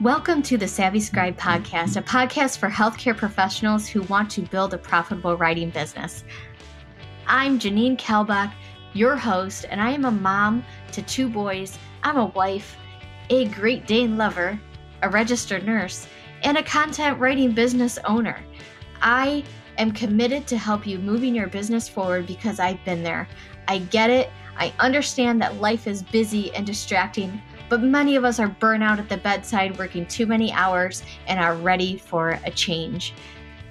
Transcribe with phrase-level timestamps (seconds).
[0.00, 4.72] Welcome to the Savvy Scribe podcast, a podcast for healthcare professionals who want to build
[4.72, 6.22] a profitable writing business.
[7.26, 8.52] I'm Janine Kalbach,
[8.92, 11.76] your host, and I am a mom to two boys.
[12.04, 12.76] I'm a wife,
[13.30, 14.60] a Great Dane lover,
[15.02, 16.06] a registered nurse,
[16.44, 18.38] and a content writing business owner.
[19.02, 19.42] I
[19.78, 23.26] am committed to help you moving your business forward because I've been there.
[23.66, 24.30] I get it.
[24.56, 29.08] I understand that life is busy and distracting, but many of us are burnout at
[29.08, 33.12] the bedside, working too many hours, and are ready for a change.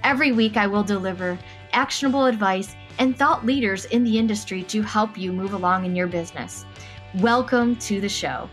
[0.04, 1.38] Every week, I will deliver
[1.72, 6.06] actionable advice and thought leaders in the industry to help you move along in your
[6.06, 6.64] business.
[7.16, 8.48] Welcome to the show.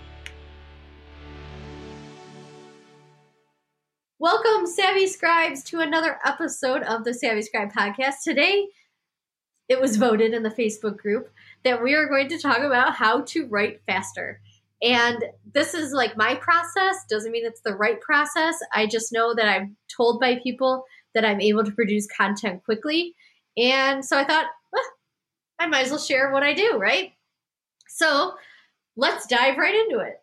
[4.17, 8.23] Welcome, Savvy Scribes, to another episode of the Savvy Scribe podcast.
[8.23, 8.67] Today,
[9.69, 11.29] it was voted in the Facebook group
[11.63, 14.39] that we are going to talk about how to write faster.
[14.81, 15.23] And
[15.53, 18.57] this is like my process, doesn't mean it's the right process.
[18.73, 23.15] I just know that I'm told by people that I'm able to produce content quickly.
[23.57, 24.83] And so I thought, well,
[25.59, 27.13] I might as well share what I do, right?
[27.87, 28.33] So
[28.97, 30.21] let's dive right into it.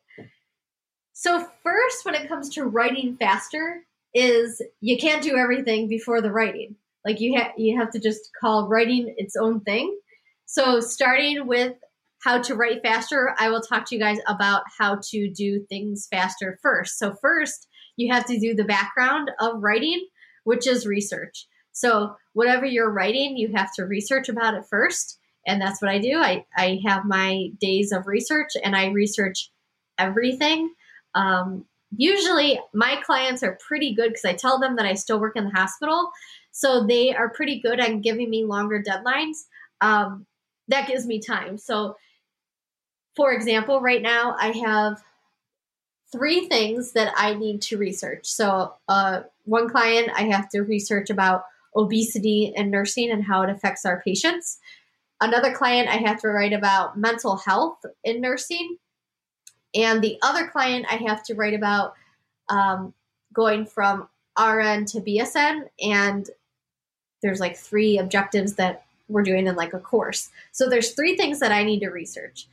[1.15, 6.33] So, first, when it comes to writing faster, is you can't do everything before the
[6.33, 6.77] writing.
[7.05, 9.99] Like you have you have to just call writing its own thing.
[10.47, 11.75] So starting with
[12.23, 16.07] how to write faster, I will talk to you guys about how to do things
[16.11, 16.99] faster first.
[16.99, 20.07] So, first, you have to do the background of writing,
[20.45, 21.47] which is research.
[21.73, 25.19] So, whatever you're writing, you have to research about it first.
[25.47, 26.19] And that's what I do.
[26.19, 29.51] I, I have my days of research and I research
[29.99, 30.73] everything.
[31.17, 31.65] Um,
[31.97, 35.45] usually, my clients are pretty good because I tell them that I still work in
[35.45, 36.13] the hospital.
[36.53, 39.39] So, they are pretty good at giving me longer deadlines.
[39.81, 40.27] Um,
[40.69, 41.59] that gives me time.
[41.59, 41.97] So,
[43.17, 45.03] for example, right now I have
[46.11, 48.27] three things that I need to research.
[48.27, 53.51] So, uh, one client, I have to research about obesity and nursing and how it
[53.51, 54.59] affects our patients.
[55.21, 58.77] Another client, I have to write about mental health in nursing.
[59.75, 61.95] And the other client, I have to write about
[62.49, 62.93] um,
[63.33, 64.09] going from
[64.39, 65.69] RN to BSN.
[65.81, 66.29] And
[67.23, 70.31] there's like three objectives that we're doing in like a course.
[70.51, 72.47] So there's three things that I need to research.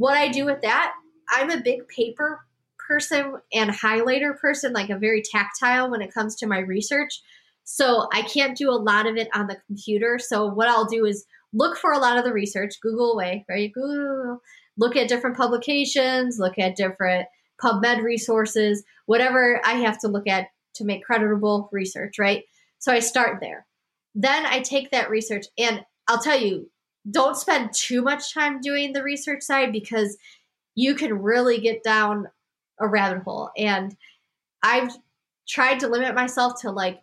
[0.00, 0.94] What I do with that,
[1.28, 2.40] I'm a big paper
[2.88, 7.20] person and highlighter person, like a very tactile when it comes to my research.
[7.64, 10.18] So I can't do a lot of it on the computer.
[10.18, 13.70] So what I'll do is look for a lot of the research, Google away, right?
[13.74, 14.40] Google,
[14.78, 17.26] look at different publications, look at different
[17.62, 20.46] PubMed resources, whatever I have to look at
[20.76, 22.44] to make creditable research, right?
[22.78, 23.66] So I start there.
[24.14, 26.70] Then I take that research and I'll tell you,
[27.08, 30.16] don't spend too much time doing the research side because
[30.74, 32.28] you can really get down
[32.78, 33.50] a rabbit hole.
[33.56, 33.96] And
[34.62, 34.92] I've
[35.48, 37.00] tried to limit myself to like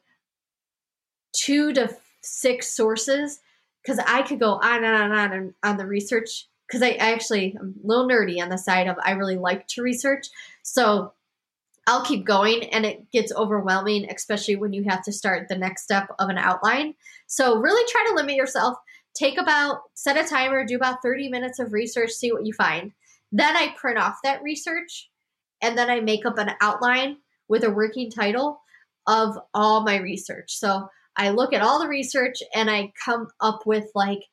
[1.33, 3.39] two to six sources
[3.81, 7.11] because I could go on and on and on on the research because I, I,
[7.13, 10.27] actually I'm a little nerdy on the side of I really like to research.
[10.63, 11.13] So
[11.87, 15.83] I'll keep going and it gets overwhelming, especially when you have to start the next
[15.83, 16.95] step of an outline.
[17.27, 18.77] So really try to limit yourself
[19.17, 22.91] take about set a timer do about 30 minutes of research see what you find.
[23.31, 25.09] Then i print off that research
[25.61, 27.17] and then i make up an outline
[27.47, 28.61] with a working title
[29.07, 30.53] of all my research.
[30.55, 34.23] So i look at all the research and i come up with like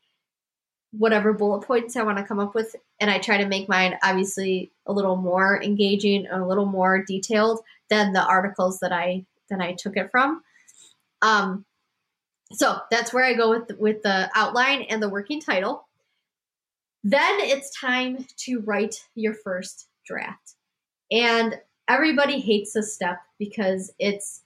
[0.93, 3.99] whatever bullet points i want to come up with and i try to make mine
[4.05, 7.59] obviously a little more engaging and a little more detailed
[7.91, 10.43] than the articles that i that i took it from.
[11.23, 11.65] Um
[12.55, 15.87] so that's where I go with with the outline and the working title.
[17.03, 20.55] Then it's time to write your first draft.
[21.11, 21.59] And
[21.89, 24.43] everybody hates this step because it's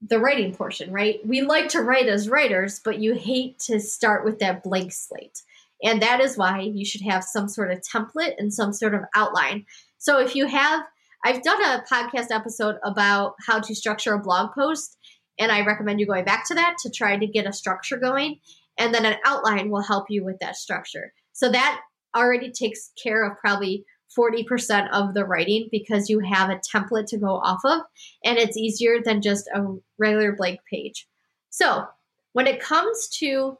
[0.00, 1.24] the writing portion, right?
[1.24, 5.42] We like to write as writers, but you hate to start with that blank slate.
[5.82, 9.02] And that is why you should have some sort of template and some sort of
[9.14, 9.64] outline.
[9.98, 10.84] So if you have,
[11.24, 14.96] I've done a podcast episode about how to structure a blog post,
[15.38, 18.38] and I recommend you going back to that to try to get a structure going.
[18.78, 21.12] And then an outline will help you with that structure.
[21.32, 21.80] So that
[22.16, 23.84] already takes care of probably
[24.18, 27.80] 40% of the writing because you have a template to go off of
[28.24, 29.64] and it's easier than just a
[29.98, 31.08] regular blank page.
[31.50, 31.86] So,
[32.34, 33.58] when it comes to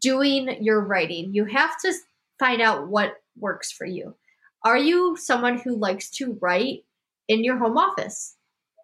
[0.00, 1.92] doing your writing, you have to
[2.38, 4.14] find out what works for you.
[4.64, 6.80] Are you someone who likes to write
[7.28, 8.36] in your home office?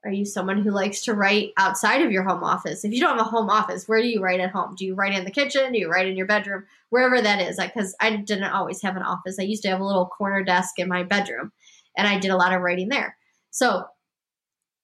[0.05, 2.85] Are you someone who likes to write outside of your home office?
[2.85, 4.75] If you don't have a home office, where do you write at home?
[4.77, 5.73] Do you write in the kitchen?
[5.73, 6.65] Do you write in your bedroom?
[6.91, 7.59] Wherever that is.
[7.59, 9.39] Because I didn't always have an office.
[9.39, 11.53] I used to have a little corner desk in my bedroom,
[11.97, 13.17] and I did a lot of writing there.
[13.51, 13.85] So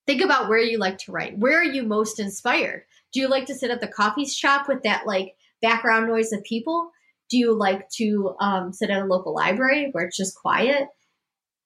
[0.06, 1.38] think about where you like to write.
[1.38, 2.84] Where are you most inspired?
[3.12, 6.42] Do you like to sit at the coffee shop with that like background noise of
[6.44, 6.90] people?
[7.28, 10.88] Do you like to um, sit at a local library where it's just quiet?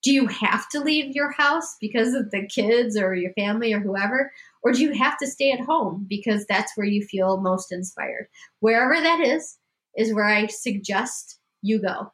[0.02, 3.80] Do you have to leave your house because of the kids or your family or
[3.80, 4.32] whoever?
[4.62, 8.28] Or do you have to stay at home because that's where you feel most inspired?
[8.60, 9.58] Wherever that is,
[9.96, 12.12] is where I suggest you go.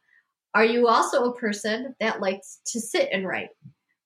[0.54, 3.50] Are you also a person that likes to sit and write?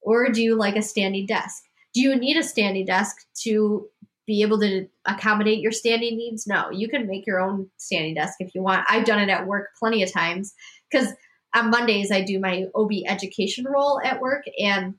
[0.00, 1.64] Or do you like a standing desk?
[1.92, 3.88] Do you need a standing desk to
[4.26, 6.46] be able to accommodate your standing needs?
[6.46, 8.86] No, you can make your own standing desk if you want.
[8.88, 10.54] I've done it at work plenty of times
[10.90, 11.12] because
[11.56, 14.94] on Mondays, I do my OB education role at work, and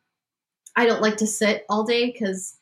[0.75, 2.57] I don't like to sit all day because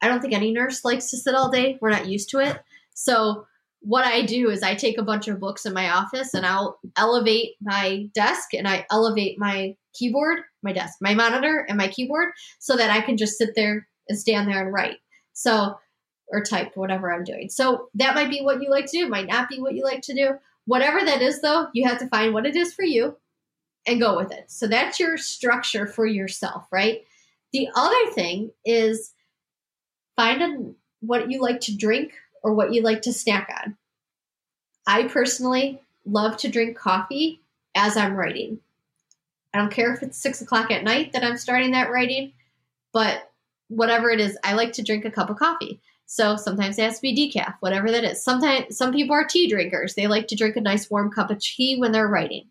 [0.00, 1.78] I don't think any nurse likes to sit all day.
[1.80, 2.58] We're not used to it.
[2.94, 3.46] So,
[3.82, 6.78] what I do is I take a bunch of books in my office and I'll
[6.98, 12.28] elevate my desk and I elevate my keyboard, my desk, my monitor, and my keyboard
[12.58, 14.98] so that I can just sit there and stand there and write.
[15.32, 15.78] So,
[16.28, 17.48] or type, whatever I'm doing.
[17.48, 20.02] So, that might be what you like to do, might not be what you like
[20.02, 20.32] to do.
[20.66, 23.16] Whatever that is, though, you have to find what it is for you
[23.86, 24.50] and go with it.
[24.50, 27.04] So that's your structure for yourself, right?
[27.52, 29.12] The other thing is
[30.16, 32.12] find a, what you like to drink
[32.42, 33.76] or what you like to snack on.
[34.86, 37.40] I personally love to drink coffee
[37.74, 38.60] as I'm writing.
[39.52, 42.32] I don't care if it's six o'clock at night that I'm starting that writing,
[42.92, 43.30] but
[43.68, 45.80] whatever it is, I like to drink a cup of coffee.
[46.12, 48.20] So sometimes it has to be decaf, whatever that is.
[48.20, 49.94] Sometimes some people are tea drinkers.
[49.94, 52.48] They like to drink a nice warm cup of tea when they're writing.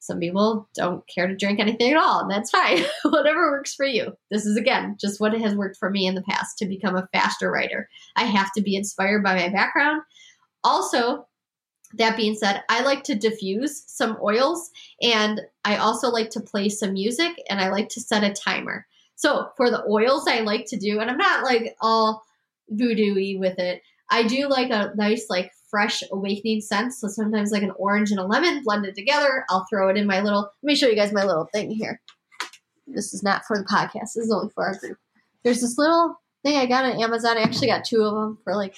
[0.00, 2.82] Some people don't care to drink anything at all, and that's fine.
[3.04, 4.16] whatever works for you.
[4.32, 7.08] This is again just what has worked for me in the past to become a
[7.12, 7.88] faster writer.
[8.16, 10.02] I have to be inspired by my background.
[10.64, 11.28] Also,
[11.94, 16.68] that being said, I like to diffuse some oils and I also like to play
[16.68, 18.88] some music and I like to set a timer.
[19.14, 22.24] So for the oils I like to do, and I'm not like all
[22.70, 23.82] voodoo with it.
[24.10, 26.94] I do like a nice, like fresh awakening scent.
[26.94, 29.44] So sometimes like an orange and a lemon blended together.
[29.50, 30.50] I'll throw it in my little.
[30.62, 32.00] Let me show you guys my little thing here.
[32.86, 34.14] This is not for the podcast.
[34.14, 34.98] This is only for our group.
[35.44, 37.36] There's this little thing I got on Amazon.
[37.36, 38.74] I actually got two of them for like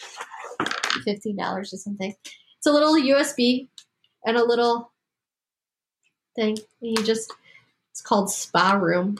[1.04, 2.14] fifteen dollars or something.
[2.58, 3.68] It's a little USB
[4.24, 4.92] and a little
[6.34, 6.58] thing.
[6.82, 7.32] And you just
[7.92, 9.16] it's called Spa Room,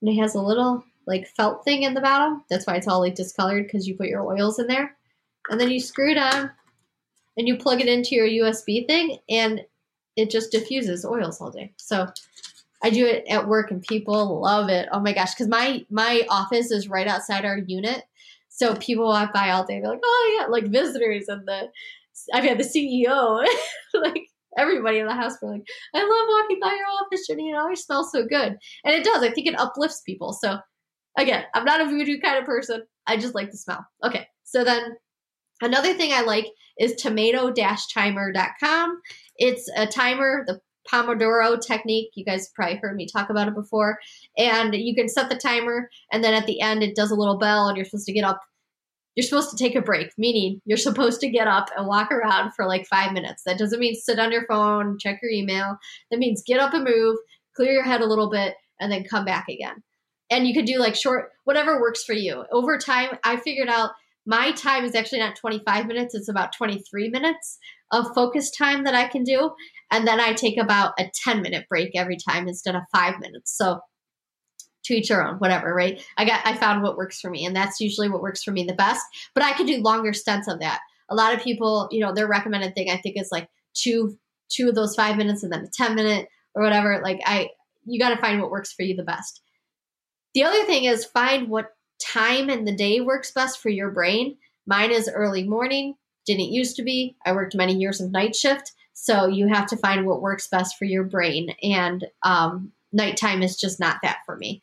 [0.00, 2.44] and it has a little like felt thing in the bottom.
[2.48, 4.96] That's why it's all like discolored because you put your oils in there.
[5.50, 6.50] And then you screw it on
[7.36, 9.64] and you plug it into your USB thing and
[10.16, 11.72] it just diffuses oils all day.
[11.78, 12.06] So
[12.82, 14.88] I do it at work and people love it.
[14.92, 18.04] Oh my gosh, because my my office is right outside our unit.
[18.48, 21.70] So people walk by all day, they're like, oh yeah, like visitors and the
[22.32, 23.44] I've had the CEO,
[23.94, 24.26] like
[24.58, 27.82] everybody in the house were like, I love walking by your office, Jenny, it always
[27.82, 28.58] smells so good.
[28.84, 29.22] And it does.
[29.22, 30.32] I think it uplifts people.
[30.34, 30.58] So
[31.16, 32.82] Again, I'm not a voodoo kind of person.
[33.06, 33.86] I just like the smell.
[34.04, 34.96] Okay, so then
[35.60, 36.46] another thing I like
[36.78, 39.00] is tomato-timer.com.
[39.36, 42.10] It's a timer, the Pomodoro technique.
[42.14, 43.98] You guys probably heard me talk about it before.
[44.38, 47.38] And you can set the timer, and then at the end, it does a little
[47.38, 48.40] bell, and you're supposed to get up.
[49.14, 52.54] You're supposed to take a break, meaning you're supposed to get up and walk around
[52.54, 53.42] for like five minutes.
[53.44, 55.76] That doesn't mean sit on your phone, check your email.
[56.10, 57.18] That means get up and move,
[57.54, 59.82] clear your head a little bit, and then come back again
[60.32, 62.44] and you could do like short whatever works for you.
[62.50, 63.92] Over time i figured out
[64.24, 67.58] my time is actually not 25 minutes it's about 23 minutes
[67.90, 69.50] of focus time that i can do
[69.90, 73.56] and then i take about a 10 minute break every time instead of five minutes.
[73.56, 73.80] So
[74.84, 76.04] to each their own whatever right?
[76.16, 78.64] I got i found what works for me and that's usually what works for me
[78.64, 80.80] the best but i could do longer stints of that.
[81.08, 84.18] A lot of people you know their recommended thing i think is like two
[84.50, 87.48] two of those five minutes and then a 10 minute or whatever like i
[87.84, 89.41] you got to find what works for you the best
[90.34, 94.36] the other thing is find what time in the day works best for your brain.
[94.66, 95.94] Mine is early morning,
[96.26, 97.16] didn't used to be.
[97.24, 98.72] I worked many years of night shift.
[98.92, 101.54] So you have to find what works best for your brain.
[101.62, 104.62] And um, nighttime is just not that for me.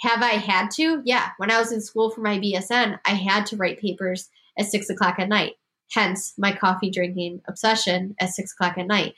[0.00, 1.00] Have I had to?
[1.04, 1.30] Yeah.
[1.38, 4.28] When I was in school for my BSN, I had to write papers
[4.58, 5.54] at six o'clock at night.
[5.92, 9.14] Hence my coffee drinking obsession at six o'clock at night.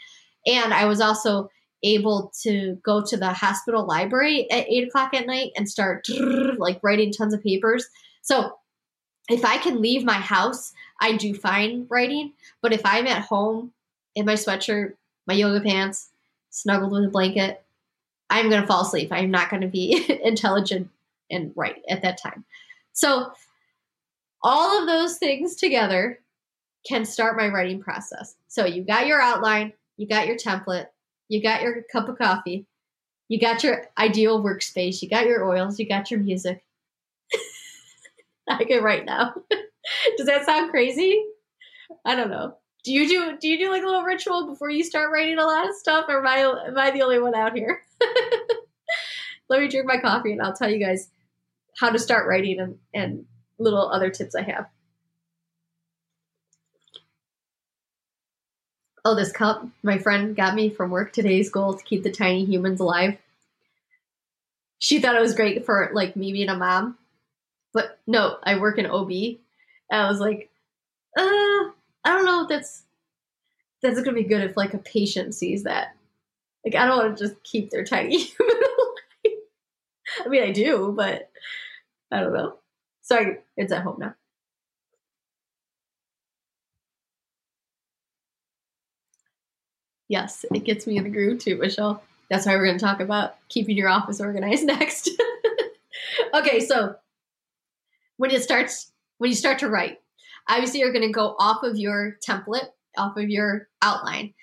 [0.46, 1.50] And I was also
[1.82, 6.06] able to go to the hospital library at eight o'clock at night and start
[6.58, 7.86] like writing tons of papers.
[8.22, 8.58] So
[9.28, 12.32] if I can leave my house, I do fine writing.
[12.62, 13.72] But if I'm at home
[14.14, 14.94] in my sweatshirt,
[15.26, 16.08] my yoga pants,
[16.50, 17.62] snuggled with a blanket,
[18.30, 19.10] I'm going to fall asleep.
[19.12, 20.90] I'm not going to be intelligent
[21.30, 22.44] and right at that time.
[22.92, 23.32] So
[24.42, 26.18] all of those things together
[26.86, 28.36] can start my writing process.
[28.48, 30.86] So you got your outline, you got your template,
[31.28, 32.66] you got your cup of coffee,
[33.28, 36.64] you got your ideal workspace, you got your oils, you got your music.
[38.48, 39.34] I can write now.
[40.16, 41.22] Does that sound crazy?
[42.04, 42.56] I don't know.
[42.84, 45.44] Do you do do you do like a little ritual before you start writing a
[45.44, 47.82] lot of stuff, or am I am I the only one out here?
[49.48, 51.10] Let me drink my coffee and I'll tell you guys
[51.78, 53.24] how to start writing and, and
[53.58, 54.66] little other tips I have.
[59.08, 62.44] Oh, this cup my friend got me from work today's goal to keep the tiny
[62.44, 63.16] humans alive.
[64.80, 66.98] She thought it was great for like me being a mom.
[67.72, 69.10] But no, I work in OB.
[69.10, 69.38] And
[69.92, 70.50] I was like,
[71.16, 71.72] uh, I
[72.04, 72.82] don't know if that's
[73.80, 75.96] that's gonna be good if like a patient sees that.
[76.62, 79.38] Like I don't want to just keep their tiny human alive.
[80.26, 81.30] I mean I do, but
[82.12, 82.58] I don't know.
[83.00, 84.14] Sorry, it's at home now.
[90.08, 92.02] Yes, it gets me in the groove too, Michelle.
[92.30, 95.10] That's why we're going to talk about keeping your office organized next.
[96.34, 96.96] okay, so
[98.16, 100.00] when it starts, when you start to write,
[100.48, 104.34] obviously you're going to go off of your template, off of your outline.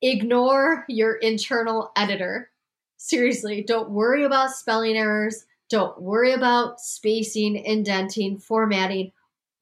[0.00, 2.50] Ignore your internal editor.
[2.96, 5.44] Seriously, don't worry about spelling errors.
[5.70, 9.12] Don't worry about spacing, indenting, formatting,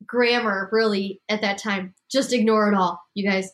[0.07, 1.95] grammar, really, at that time.
[2.11, 3.51] Just ignore it all, you guys.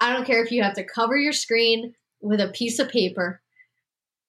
[0.00, 3.40] I don't care if you have to cover your screen with a piece of paper.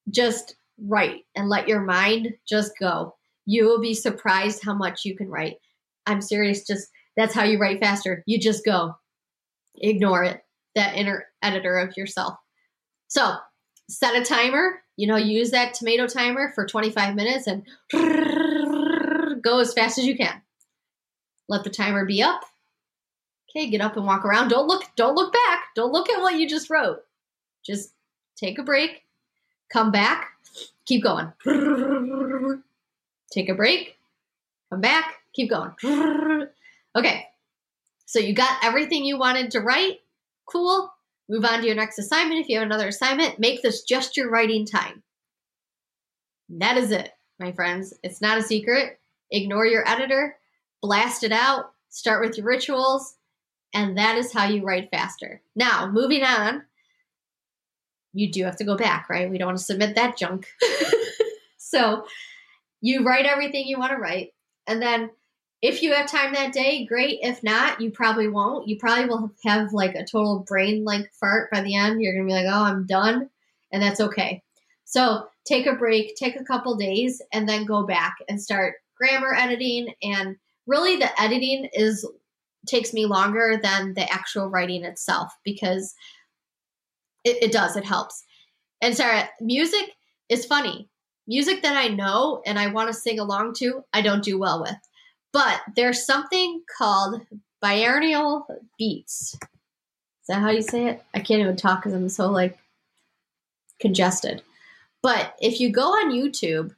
[0.10, 3.16] Just write and let your mind just go.
[3.46, 5.58] You will be surprised how much you can write.
[6.06, 8.24] I'm serious, just that's how you write faster.
[8.26, 8.96] You just go.
[9.76, 10.42] Ignore it,
[10.76, 12.36] that inner editor of yourself.
[13.08, 13.36] So,
[13.90, 17.64] set a timer you know, use that tomato timer for 25 minutes and
[19.42, 20.42] go as fast as you can.
[21.48, 22.42] Let the timer be up.
[23.50, 24.50] Okay, get up and walk around.
[24.50, 25.66] Don't look don't look back.
[25.76, 27.00] Don't look at what you just wrote.
[27.66, 27.94] Just
[28.36, 29.04] take a break.
[29.72, 30.32] Come back.
[30.86, 31.32] Keep going.
[33.32, 33.96] Take a break.
[34.70, 35.16] Come back.
[35.34, 35.72] Keep going.
[36.96, 37.28] Okay.
[38.06, 40.00] So you got everything you wanted to write.
[40.46, 40.92] Cool.
[41.30, 42.42] Move on to your next assignment.
[42.42, 45.04] If you have another assignment, make this just your writing time.
[46.50, 47.94] That is it, my friends.
[48.02, 49.00] It's not a secret.
[49.30, 50.38] Ignore your editor,
[50.82, 53.16] blast it out, start with your rituals,
[53.74, 55.42] and that is how you write faster.
[55.56, 56.64] Now, moving on,
[58.14, 59.30] you do have to go back, right?
[59.30, 60.48] We don't want to submit that junk.
[61.58, 62.06] so
[62.82, 64.34] you write everything you want to write,
[64.68, 65.12] and then
[65.62, 67.20] if you have time that day, great.
[67.22, 68.68] If not, you probably won't.
[68.68, 72.02] You probably will have like a total brain like fart by the end.
[72.02, 73.30] You're going to be like, oh, I'm done.
[73.72, 74.42] And that's okay.
[74.86, 79.36] So take a break, take a couple days, and then go back and start grammar
[79.36, 79.94] editing.
[80.02, 82.08] And really, the editing is
[82.68, 85.94] takes me longer than the actual writing itself because
[87.24, 88.24] it, it does, it helps.
[88.82, 89.96] And Sarah, music
[90.30, 90.90] is funny.
[91.28, 94.62] Music that I know and I want to sing along to, I don't do well
[94.62, 94.78] with
[95.32, 97.22] but there's something called
[97.62, 98.48] biennial
[98.78, 99.34] beats.
[99.34, 101.04] Is that how you say it?
[101.14, 102.58] I can't even talk because I'm so like
[103.80, 104.42] congested.
[105.02, 106.76] But if you go on YouTube,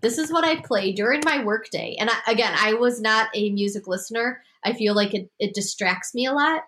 [0.00, 1.96] this is what I play during my workday.
[1.98, 4.42] And I, again, I was not a music listener.
[4.64, 6.62] I feel like it, it distracts me a lot.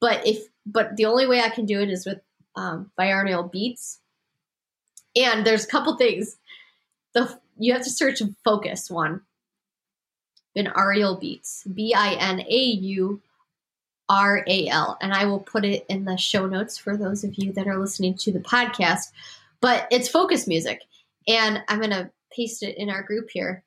[0.00, 2.20] But if but the only way I can do it is with
[2.56, 2.90] um,
[3.52, 4.00] beats.
[5.16, 6.36] And there's a couple things.
[7.14, 9.22] The you have to search focus one
[10.56, 11.64] binaural beats.
[11.64, 13.20] B I N A U
[14.08, 14.98] R A L.
[15.00, 17.78] And I will put it in the show notes for those of you that are
[17.78, 19.10] listening to the podcast.
[19.60, 20.82] But it's focus music.
[21.28, 23.64] And I'm to paste it in our group here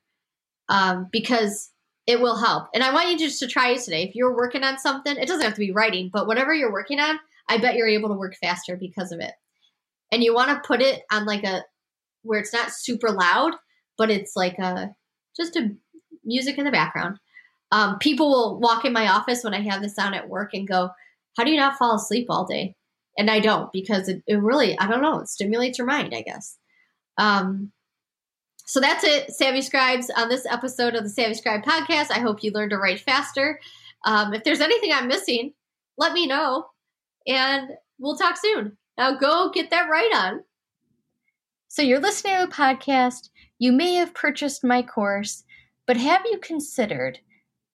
[0.68, 1.70] um, because
[2.06, 2.68] it will help.
[2.74, 4.02] And I want you just to try it today.
[4.02, 7.00] If you're working on something, it doesn't have to be writing, but whatever you're working
[7.00, 7.18] on,
[7.48, 9.32] I bet you're able to work faster because of it.
[10.12, 11.62] And you want to put it on like a
[12.22, 13.54] where it's not super loud,
[13.96, 14.94] but it's like a
[15.36, 15.70] just a
[16.24, 17.18] music in the background.
[17.72, 20.68] Um, people will walk in my office when I have this on at work and
[20.68, 20.90] go,
[21.36, 22.76] How do you not fall asleep all day?
[23.16, 26.22] And I don't because it, it really, I don't know, it stimulates your mind, I
[26.22, 26.56] guess.
[27.16, 27.72] Um,
[28.66, 32.10] so that's it, Savvy Scribes, on this episode of the Savvy Scribe podcast.
[32.10, 33.60] I hope you learned to write faster.
[34.06, 35.52] Um, if there's anything I'm missing,
[35.98, 36.66] let me know,
[37.26, 38.76] and we'll talk soon.
[38.96, 40.44] Now go get that right on.
[41.68, 43.30] So you're listening to a podcast.
[43.58, 45.44] You may have purchased my course,
[45.86, 47.18] but have you considered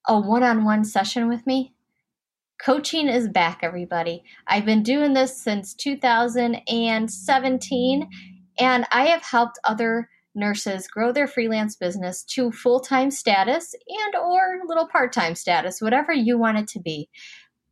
[0.09, 1.75] a one on one session with me?
[2.61, 4.25] Coaching is back, everybody.
[4.47, 8.11] I've been doing this since 2017,
[8.59, 14.61] and I have helped other nurses grow their freelance business to full-time status and or
[14.67, 17.09] little part-time status, whatever you want it to be.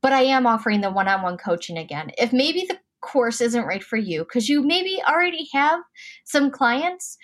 [0.02, 2.10] But I am offering the one-on-one coaching again.
[2.18, 5.80] If maybe the course isn't right for you because you maybe already have
[6.24, 7.16] some clients,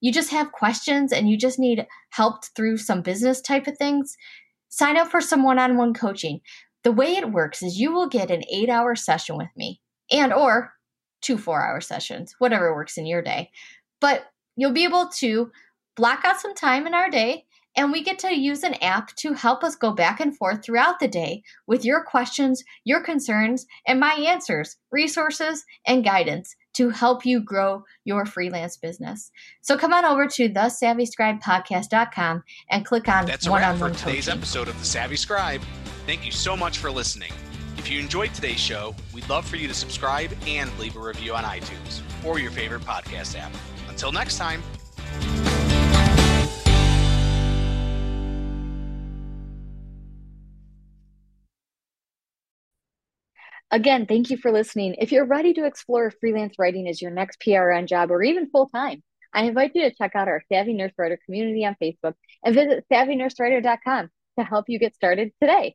[0.00, 4.16] you just have questions and you just need help through some business type of things,
[4.68, 6.40] sign up for some one-on-one coaching.
[6.84, 10.72] The way it works is you will get an 8-hour session with me and or
[11.22, 13.50] two 4-hour sessions, whatever works in your day.
[14.00, 15.50] But you'll be able to
[15.96, 17.44] block out some time in our day
[17.76, 20.98] and we get to use an app to help us go back and forth throughout
[20.98, 27.26] the day with your questions, your concerns, and my answers, resources, and guidance to help
[27.26, 29.30] you grow your freelance business.
[29.60, 34.38] So come on over to thesavvyscribepodcast.com and click on That's a wrap for today's coaching.
[34.38, 35.60] episode of The Savvy Scribe.
[36.06, 37.32] Thank you so much for listening.
[37.76, 41.34] If you enjoyed today's show, we'd love for you to subscribe and leave a review
[41.34, 43.52] on iTunes or your favorite podcast app.
[43.96, 44.62] Until next time.
[53.70, 54.96] Again, thank you for listening.
[54.98, 58.68] If you're ready to explore freelance writing as your next PRN job or even full
[58.68, 62.12] time, I invite you to check out our Savvy Nurse Writer community on Facebook
[62.44, 65.74] and visit savvynursewriter.com to help you get started today.